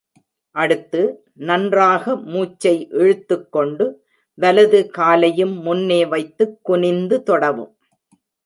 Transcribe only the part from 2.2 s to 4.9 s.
மூச்சை இழுத்துக் கொண்டு, வலது